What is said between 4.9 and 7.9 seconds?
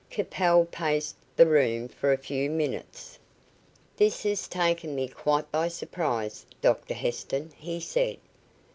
me quite by surprise, Doctor Heston," he